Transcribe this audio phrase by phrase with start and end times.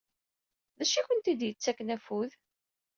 [0.77, 2.31] D acu i akent-d-yettakken afud?